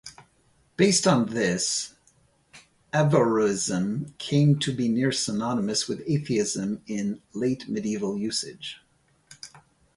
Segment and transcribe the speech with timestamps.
[0.77, 1.93] Based on this,
[2.91, 8.79] "Averroism" came to be near-synonymous with atheism in late medieval usage.